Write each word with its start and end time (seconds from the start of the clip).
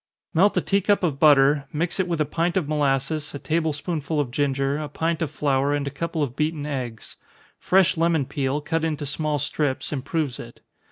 _Melt 0.33 0.57
a 0.57 0.61
tea 0.61 0.81
cup 0.81 1.03
of 1.03 1.19
butter 1.19 1.67
mix 1.71 1.99
it 1.99 2.07
with 2.07 2.19
a 2.19 2.25
pint 2.25 2.57
of 2.57 2.67
molasses, 2.67 3.35
a 3.35 3.37
table 3.37 3.71
spoonful 3.71 4.19
of 4.19 4.31
ginger, 4.31 4.79
a 4.79 4.89
pint 4.89 5.21
of 5.21 5.29
flour, 5.29 5.75
and 5.75 5.85
a 5.85 5.91
couple 5.91 6.23
of 6.23 6.35
beaten 6.35 6.65
eggs. 6.65 7.17
Fresh 7.59 7.97
lemon 7.97 8.25
peel, 8.25 8.61
cut 8.61 8.83
into 8.83 9.05
small 9.05 9.37
strips, 9.37 9.93
improves 9.93 10.39
it. 10.39 10.61